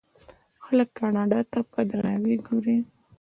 خلک 0.63 0.89
کاناډا 0.99 1.39
ته 1.51 1.59
په 1.71 1.79
درناوي 1.89 2.35
ګوري. 2.47 2.77